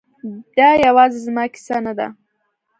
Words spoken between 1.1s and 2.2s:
زما کیسه نه ده